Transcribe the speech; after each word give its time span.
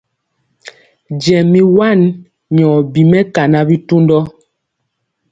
Jɛ 1.21 1.37
mi 1.51 1.61
wan 1.77 1.99
nyɔ 2.55 2.69
bi 2.91 3.01
mɛkana 3.11 3.59
bitundɔ. 3.69 4.19